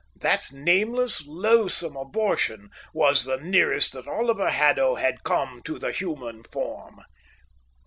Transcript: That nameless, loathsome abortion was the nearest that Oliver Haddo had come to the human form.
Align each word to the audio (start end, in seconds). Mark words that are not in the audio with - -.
That 0.19 0.51
nameless, 0.51 1.27
loathsome 1.27 1.95
abortion 1.95 2.71
was 2.91 3.23
the 3.25 3.37
nearest 3.37 3.93
that 3.93 4.07
Oliver 4.07 4.49
Haddo 4.49 4.95
had 4.95 5.21
come 5.23 5.61
to 5.65 5.77
the 5.77 5.91
human 5.91 6.43
form. 6.43 7.01